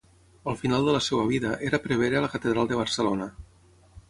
[0.53, 3.31] Al final de la seva vida, era prevere a la catedral de Barcelona.